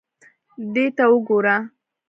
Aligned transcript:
دې 0.73 0.85
ته 0.97 1.03
وګوره. 1.11 1.55